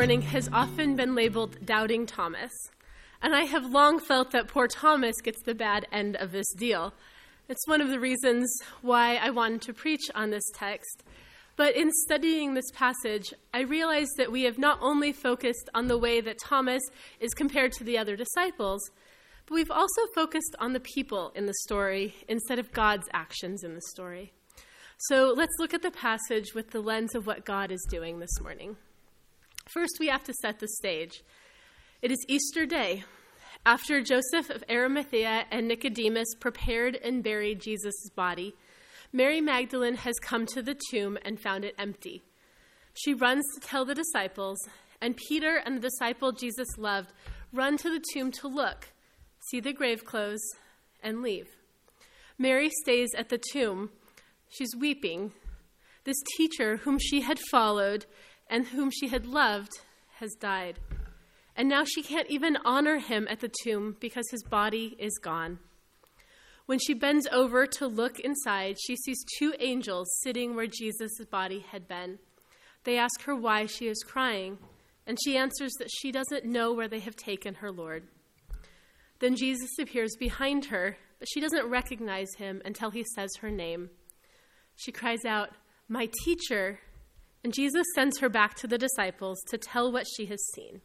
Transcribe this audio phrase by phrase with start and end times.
[0.00, 2.50] morning has often been labeled Doubting Thomas,
[3.20, 6.94] and I have long felt that poor Thomas gets the bad end of this deal.
[7.50, 8.50] It's one of the reasons
[8.80, 11.02] why I wanted to preach on this text.
[11.54, 15.98] But in studying this passage, I realized that we have not only focused on the
[15.98, 16.82] way that Thomas
[17.20, 18.80] is compared to the other disciples,
[19.44, 23.74] but we've also focused on the people in the story instead of God's actions in
[23.74, 24.32] the story.
[24.96, 28.40] So let's look at the passage with the lens of what God is doing this
[28.40, 28.78] morning.
[29.66, 31.22] First, we have to set the stage.
[32.02, 33.04] It is Easter Day.
[33.66, 38.54] After Joseph of Arimathea and Nicodemus prepared and buried Jesus' body,
[39.12, 42.22] Mary Magdalene has come to the tomb and found it empty.
[42.94, 44.58] She runs to tell the disciples,
[45.00, 47.12] and Peter and the disciple Jesus loved
[47.52, 48.88] run to the tomb to look,
[49.50, 50.42] see the grave clothes,
[51.02, 51.46] and leave.
[52.38, 53.90] Mary stays at the tomb
[54.50, 55.32] She's weeping.
[56.04, 58.06] This teacher, whom she had followed
[58.50, 59.72] and whom she had loved,
[60.18, 60.78] has died.
[61.56, 65.58] And now she can't even honor him at the tomb because his body is gone.
[66.66, 71.64] When she bends over to look inside, she sees two angels sitting where Jesus' body
[71.70, 72.18] had been.
[72.84, 74.58] They ask her why she is crying,
[75.06, 78.04] and she answers that she doesn't know where they have taken her Lord.
[79.18, 83.90] Then Jesus appears behind her, but she doesn't recognize him until he says her name.
[84.76, 85.50] She cries out,
[85.88, 86.78] My teacher.
[87.42, 90.80] And Jesus sends her back to the disciples to tell what she has seen.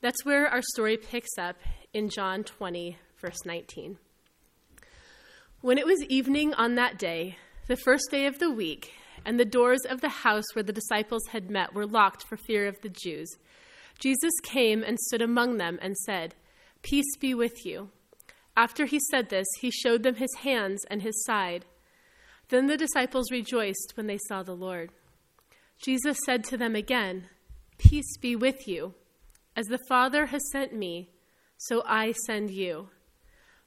[0.00, 1.56] That's where our story picks up
[1.92, 3.98] in John 20, verse 19.
[5.60, 7.36] When it was evening on that day,
[7.68, 11.26] the first day of the week, and the doors of the house where the disciples
[11.32, 13.36] had met were locked for fear of the Jews,
[13.98, 16.34] Jesus came and stood among them and said,
[16.82, 17.90] Peace be with you.
[18.56, 21.66] After he said this, he showed them his hands and his side.
[22.48, 24.90] Then the disciples rejoiced when they saw the Lord.
[25.80, 27.24] Jesus said to them again,
[27.78, 28.94] Peace be with you.
[29.56, 31.10] As the Father has sent me,
[31.56, 32.90] so I send you.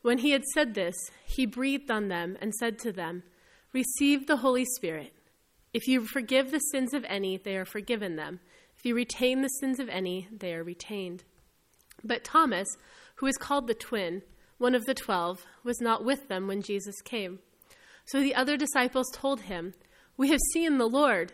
[0.04, 3.24] When he had said this, he breathed on them and said to them,
[3.74, 5.14] Receive the Holy Spirit.
[5.74, 8.40] If you forgive the sins of any, they are forgiven them.
[8.78, 11.24] If you retain the sins of any, they are retained.
[12.04, 12.68] But Thomas,
[13.16, 14.22] who is called the twin,
[14.60, 17.40] one of the twelve, was not with them when Jesus came.
[18.06, 19.74] So the other disciples told him,
[20.16, 21.34] We have seen the Lord.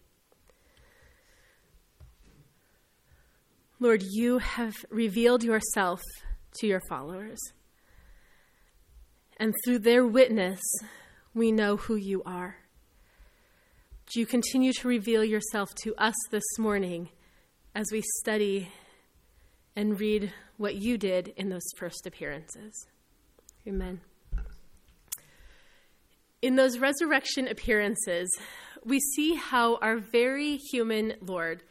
[3.81, 6.03] Lord, you have revealed yourself
[6.59, 7.39] to your followers.
[9.37, 10.61] And through their witness,
[11.33, 12.57] we know who you are.
[14.13, 17.09] Do you continue to reveal yourself to us this morning
[17.73, 18.69] as we study
[19.75, 22.85] and read what you did in those first appearances?
[23.67, 23.99] Amen.
[26.43, 28.29] In those resurrection appearances,
[28.85, 31.63] we see how our very human Lord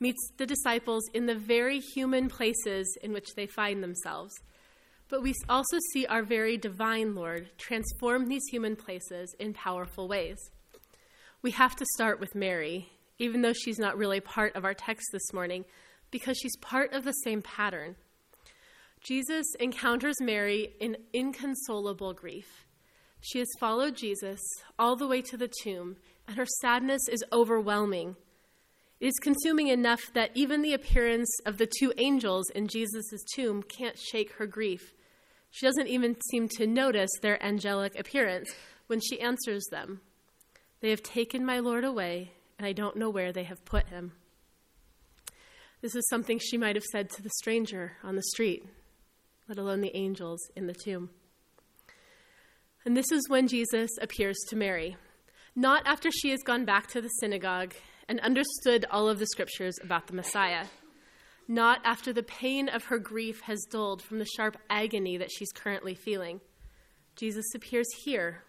[0.00, 4.34] meets the disciples in the very human places in which they find themselves.
[5.08, 10.38] But we also see our very divine Lord transform these human places in powerful ways.
[11.42, 12.88] We have to start with Mary,
[13.18, 15.64] even though she's not really part of our text this morning,
[16.10, 17.96] because she's part of the same pattern.
[19.02, 22.66] Jesus encounters Mary in inconsolable grief.
[23.20, 24.40] She has followed Jesus
[24.78, 28.16] all the way to the tomb, and her sadness is overwhelming.
[29.00, 33.62] It is consuming enough that even the appearance of the two angels in Jesus' tomb
[33.62, 34.94] can't shake her grief.
[35.50, 38.52] She doesn't even seem to notice their angelic appearance
[38.86, 40.00] when she answers them.
[40.80, 44.12] They have taken my Lord away, and I don't know where they have put him.
[45.80, 48.66] This is something she might have said to the stranger on the street,
[49.48, 51.10] let alone the angels in the tomb.
[52.84, 54.96] And this is when Jesus appears to Mary,
[55.54, 57.74] not after she has gone back to the synagogue
[58.08, 60.66] and understood all of the scriptures about the Messiah.
[61.48, 65.52] not after the pain of her grief has dulled from the sharp agony that she's
[65.52, 66.40] currently feeling.
[67.16, 68.42] Jesus appears here,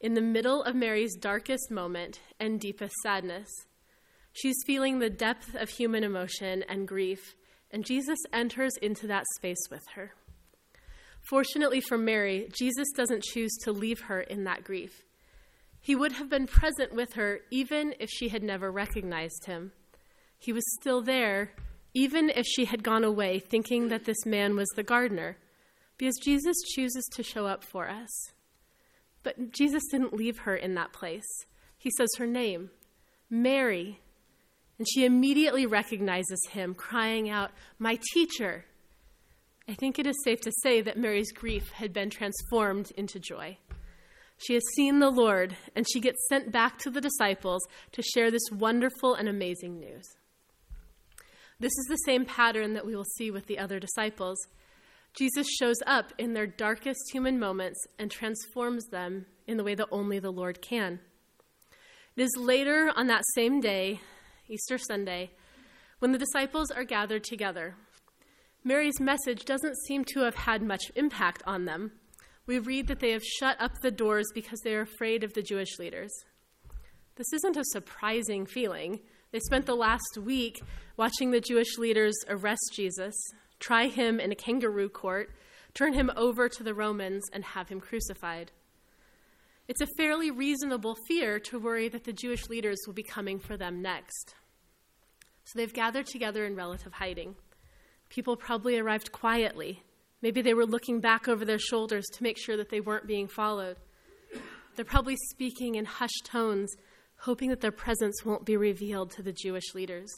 [0.00, 3.48] in the middle of Mary's darkest moment and deepest sadness.
[4.32, 7.34] She's feeling the depth of human emotion and grief,
[7.70, 10.12] and Jesus enters into that space with her.
[11.28, 15.02] Fortunately for Mary, Jesus doesn't choose to leave her in that grief.
[15.86, 19.70] He would have been present with her even if she had never recognized him.
[20.36, 21.52] He was still there,
[21.94, 25.36] even if she had gone away thinking that this man was the gardener,
[25.96, 28.32] because Jesus chooses to show up for us.
[29.22, 31.46] But Jesus didn't leave her in that place.
[31.78, 32.70] He says her name,
[33.30, 34.00] Mary.
[34.78, 38.64] And she immediately recognizes him, crying out, My teacher.
[39.68, 43.58] I think it is safe to say that Mary's grief had been transformed into joy.
[44.38, 48.30] She has seen the Lord, and she gets sent back to the disciples to share
[48.30, 50.06] this wonderful and amazing news.
[51.58, 54.36] This is the same pattern that we will see with the other disciples.
[55.18, 59.88] Jesus shows up in their darkest human moments and transforms them in the way that
[59.90, 61.00] only the Lord can.
[62.14, 64.00] It is later on that same day,
[64.48, 65.30] Easter Sunday,
[65.98, 67.74] when the disciples are gathered together.
[68.62, 71.92] Mary's message doesn't seem to have had much impact on them.
[72.46, 75.42] We read that they have shut up the doors because they are afraid of the
[75.42, 76.12] Jewish leaders.
[77.16, 79.00] This isn't a surprising feeling.
[79.32, 80.62] They spent the last week
[80.96, 83.14] watching the Jewish leaders arrest Jesus,
[83.58, 85.30] try him in a kangaroo court,
[85.74, 88.52] turn him over to the Romans, and have him crucified.
[89.66, 93.56] It's a fairly reasonable fear to worry that the Jewish leaders will be coming for
[93.56, 94.36] them next.
[95.44, 97.34] So they've gathered together in relative hiding.
[98.08, 99.82] People probably arrived quietly.
[100.26, 103.28] Maybe they were looking back over their shoulders to make sure that they weren't being
[103.28, 103.76] followed.
[104.74, 106.74] They're probably speaking in hushed tones,
[107.18, 110.10] hoping that their presence won't be revealed to the Jewish leaders.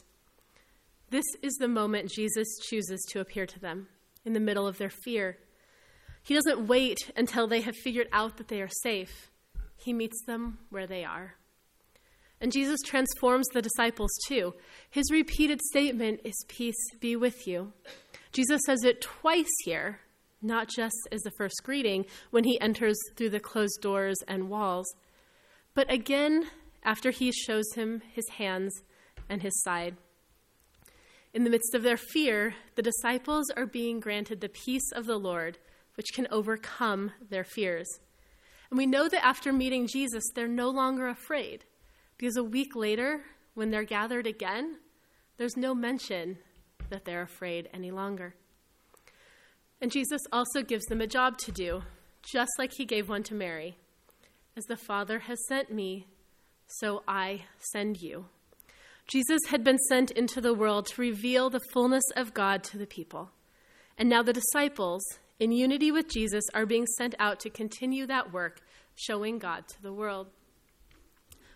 [1.11, 3.87] This is the moment Jesus chooses to appear to them,
[4.25, 5.37] in the middle of their fear.
[6.23, 9.29] He doesn't wait until they have figured out that they are safe.
[9.75, 11.35] He meets them where they are.
[12.41, 14.55] And Jesus transforms the disciples too.
[14.89, 17.73] His repeated statement is, Peace be with you.
[18.31, 19.99] Jesus says it twice here,
[20.41, 24.87] not just as the first greeting when he enters through the closed doors and walls,
[25.73, 26.45] but again
[26.83, 28.73] after he shows him his hands
[29.29, 29.95] and his side.
[31.33, 35.17] In the midst of their fear, the disciples are being granted the peace of the
[35.17, 35.59] Lord,
[35.95, 37.87] which can overcome their fears.
[38.69, 41.65] And we know that after meeting Jesus, they're no longer afraid,
[42.17, 43.23] because a week later,
[43.53, 44.77] when they're gathered again,
[45.37, 46.37] there's no mention
[46.89, 48.35] that they're afraid any longer.
[49.81, 51.83] And Jesus also gives them a job to do,
[52.21, 53.77] just like he gave one to Mary.
[54.57, 56.05] As the Father has sent me,
[56.67, 58.25] so I send you.
[59.07, 62.85] Jesus had been sent into the world to reveal the fullness of God to the
[62.85, 63.31] people.
[63.97, 65.03] And now the disciples,
[65.39, 68.61] in unity with Jesus, are being sent out to continue that work,
[68.95, 70.27] showing God to the world.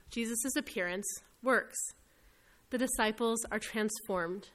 [0.09, 1.05] Jesus' appearance
[1.43, 1.77] works.
[2.69, 4.49] The disciples are transformed.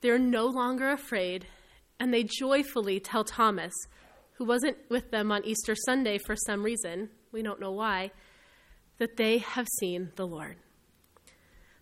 [0.00, 1.46] They are no longer afraid,
[1.98, 3.72] and they joyfully tell Thomas,
[4.34, 8.12] who wasn't with them on Easter Sunday for some reason, we don't know why,
[8.98, 10.56] that they have seen the Lord.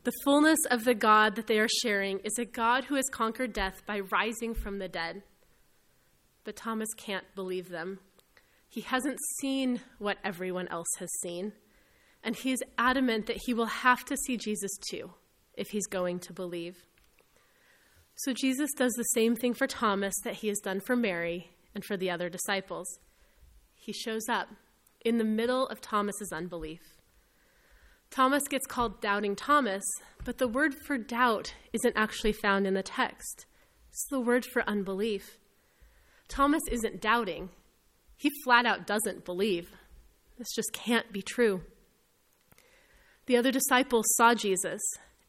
[0.04, 3.52] The fullness of the God that they are sharing is a God who has conquered
[3.52, 5.22] death by rising from the dead.
[6.44, 7.98] But Thomas can't believe them.
[8.68, 11.52] He hasn't seen what everyone else has seen,
[12.22, 15.10] and he is adamant that he will have to see Jesus too
[15.54, 16.86] if he's going to believe.
[18.16, 21.84] So Jesus does the same thing for Thomas that he has done for Mary and
[21.84, 22.98] for the other disciples.
[23.74, 24.48] He shows up
[25.04, 26.80] in the middle of Thomas's unbelief.
[28.10, 29.84] Thomas gets called Doubting Thomas,
[30.24, 33.44] but the word for doubt isn't actually found in the text.
[33.90, 35.38] It's the word for unbelief.
[36.28, 37.50] Thomas isn't doubting,
[38.16, 39.70] he flat out doesn't believe.
[40.38, 41.62] This just can't be true.
[43.26, 44.80] The other disciples saw Jesus,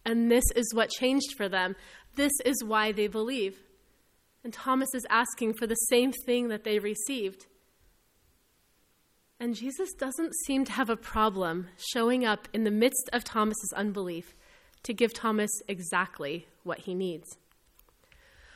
[0.06, 1.76] and this is what changed for them.
[2.18, 3.60] This is why they believe.
[4.44, 7.46] And Thomas is asking for the same thing that they received.
[9.40, 13.72] And Jesus doesn't seem to have a problem showing up in the midst of Thomas's
[13.76, 14.36] unbelief
[14.84, 17.38] to give Thomas exactly what he needs.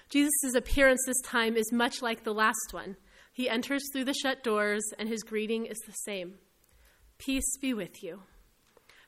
[0.10, 2.98] Jesus' appearance this time is much like the last one.
[3.32, 6.36] He enters through the shut doors, and his greeting is the same
[7.20, 8.24] Peace be with you.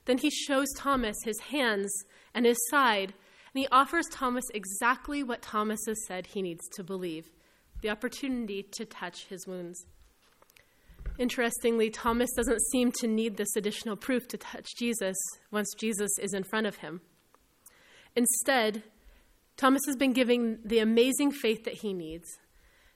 [0.04, 1.92] Then he shows Thomas his hands
[2.32, 3.14] and his side,
[3.54, 7.30] and he offers Thomas exactly what Thomas has said he needs to believe
[7.82, 9.84] the opportunity to touch his wounds.
[11.18, 15.16] Interestingly, Thomas doesn't seem to need this additional proof to touch Jesus
[15.50, 17.02] once Jesus is in front of him.
[18.16, 18.82] Instead,
[19.56, 22.26] Thomas has been given the amazing faith that he needs.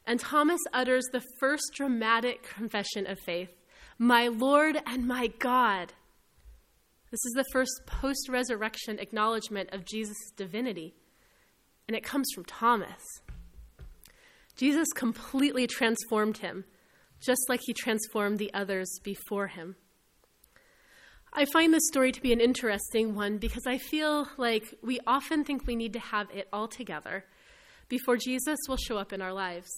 [0.05, 3.53] And Thomas utters the first dramatic confession of faith
[3.97, 5.93] My Lord and my God.
[7.11, 10.93] This is the first post resurrection acknowledgement of Jesus' divinity,
[11.87, 13.01] and it comes from Thomas.
[14.55, 16.65] Jesus completely transformed him,
[17.19, 19.75] just like he transformed the others before him.
[21.33, 25.43] I find this story to be an interesting one because I feel like we often
[25.43, 27.25] think we need to have it all together
[27.87, 29.69] before Jesus will show up in our lives.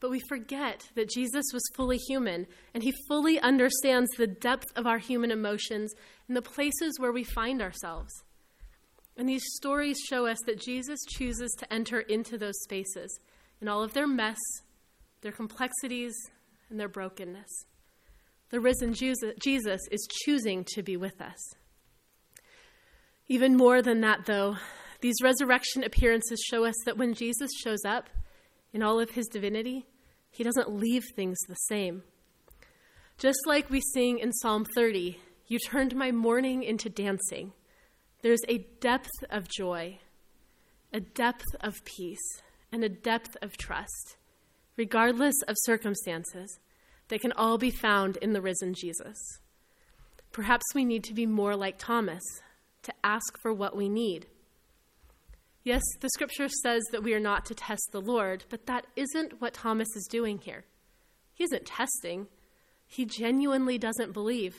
[0.00, 4.86] But we forget that Jesus was fully human and he fully understands the depth of
[4.86, 5.92] our human emotions
[6.28, 8.12] and the places where we find ourselves.
[9.16, 13.18] And these stories show us that Jesus chooses to enter into those spaces
[13.60, 14.38] in all of their mess,
[15.20, 16.14] their complexities,
[16.68, 17.66] and their brokenness.
[18.50, 21.54] The risen Jesus is choosing to be with us.
[23.28, 24.56] Even more than that, though,
[25.00, 28.08] these resurrection appearances show us that when Jesus shows up
[28.74, 29.86] in all of his divinity,
[30.30, 32.02] he doesn't leave things the same.
[33.16, 37.52] Just like we sing in Psalm 30, you turned my mourning into dancing.
[38.22, 40.00] There's a depth of joy,
[40.92, 44.16] a depth of peace, and a depth of trust,
[44.76, 46.58] regardless of circumstances,
[47.08, 49.16] that can all be found in the risen Jesus.
[50.32, 52.22] Perhaps we need to be more like Thomas,
[52.82, 54.26] to ask for what we need.
[55.64, 59.40] Yes, the scripture says that we are not to test the Lord, but that isn't
[59.40, 60.64] what Thomas is doing here.
[61.32, 62.28] He isn't testing,
[62.86, 64.56] he genuinely doesn't believe.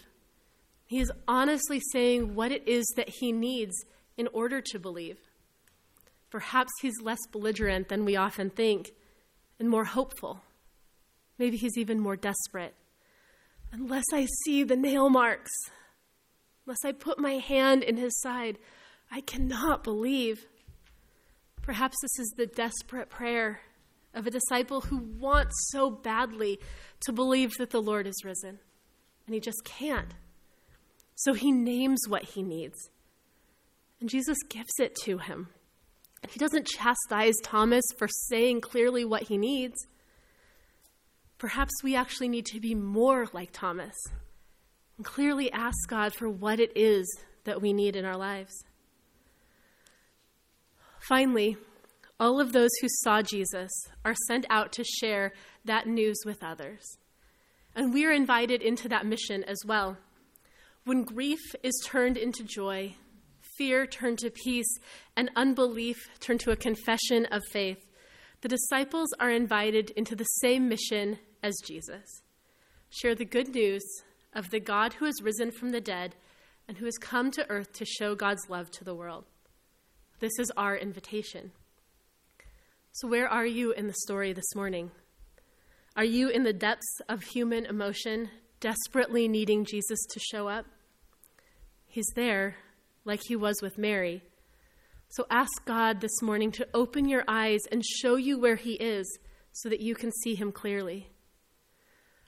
[0.87, 3.75] He is honestly saying what it is that he needs
[4.17, 5.17] in order to believe.
[6.31, 8.91] Perhaps he's less belligerent than we often think
[9.59, 10.41] and more hopeful.
[11.37, 12.73] Maybe he's even more desperate.
[13.71, 15.51] Unless I see the nail marks,
[16.65, 18.57] unless I put my hand in his side,
[19.11, 20.45] I cannot believe.
[21.65, 23.59] Perhaps this is the desperate prayer
[24.13, 26.59] of a disciple who wants so badly
[27.01, 28.59] to believe that the Lord is risen,
[29.25, 30.13] and he just can't.
[31.15, 32.91] So he names what he needs,
[33.99, 35.47] and Jesus gives it to him.
[36.29, 39.75] He doesn't chastise Thomas for saying clearly what he needs.
[41.39, 43.95] Perhaps we actually need to be more like Thomas
[44.97, 47.07] and clearly ask God for what it is
[47.43, 48.53] that we need in our lives.
[51.07, 51.55] Finally,
[52.19, 53.71] all of those who saw Jesus
[54.03, 55.33] are sent out to share
[55.63, 56.97] that news with others.
[57.75, 59.97] And we are invited into that mission as well.
[60.85, 62.95] When grief is turned into joy,
[63.57, 64.79] fear turned to peace,
[65.15, 67.85] and unbelief turned to a confession of faith,
[68.41, 72.21] the disciples are invited into the same mission as Jesus.
[72.89, 73.83] Share the good news
[74.33, 76.15] of the God who has risen from the dead
[76.67, 79.25] and who has come to earth to show God's love to the world.
[80.19, 81.51] This is our invitation.
[82.91, 84.91] So, where are you in the story this morning?
[85.95, 88.29] Are you in the depths of human emotion,
[88.59, 90.65] desperately needing Jesus to show up?
[91.85, 92.55] He's there,
[93.03, 94.23] like he was with Mary
[95.15, 99.19] so ask God this morning to open your eyes and show you where He is
[99.53, 101.09] so that you can see Him clearly.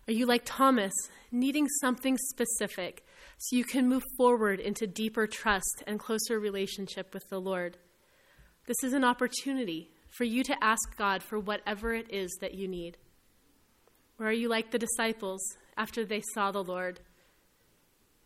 [0.07, 0.93] Are you like Thomas,
[1.29, 3.03] needing something specific
[3.37, 7.77] so you can move forward into deeper trust and closer relationship with the Lord?
[8.65, 12.67] This is an opportunity for you to ask God for whatever it is that you
[12.67, 12.97] need.
[14.19, 15.41] Or are you like the disciples
[15.77, 16.99] after they saw the Lord?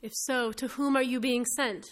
[0.02, 1.86] If so, to whom are you being sent?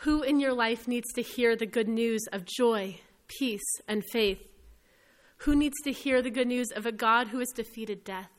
[0.00, 4.42] Who in your life needs to hear the good news of joy, peace, and faith?
[5.38, 8.30] Who needs to hear the good news of a God who has defeated death?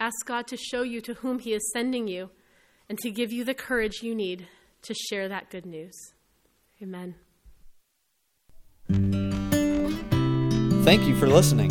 [0.00, 2.30] Ask God to show you to whom He is sending you
[2.92, 4.46] and to give you the courage you need
[4.82, 6.12] to share that good news.
[6.82, 7.14] Amen.
[10.84, 11.70] Thank you for listening.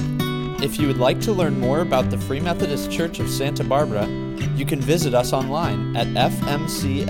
[0.63, 4.07] If you would like to learn more about the Free Methodist Church of Santa Barbara,
[4.55, 7.05] you can visit us online at fmcsb.org.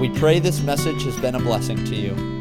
[0.00, 2.35] We pray this message has been a blessing to you.